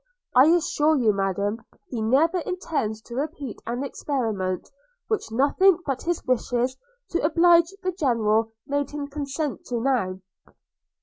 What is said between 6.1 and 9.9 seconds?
wishes to oblige the General made him consent to